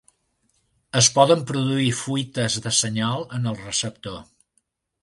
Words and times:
Es 1.01 1.09
poden 1.17 1.43
produir 1.51 1.91
fuites 1.99 2.59
de 2.65 2.73
senyal 2.79 3.29
en 3.39 3.49
el 3.55 3.63
receptor. 3.63 4.23